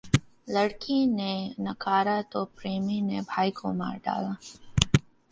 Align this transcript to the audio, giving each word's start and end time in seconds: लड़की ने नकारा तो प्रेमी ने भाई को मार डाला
लड़की 0.49 1.05
ने 1.07 1.33
नकारा 1.59 2.21
तो 2.21 2.43
प्रेमी 2.57 2.99
ने 3.01 3.21
भाई 3.21 3.51
को 3.51 3.73
मार 3.73 3.97
डाला 4.05 4.35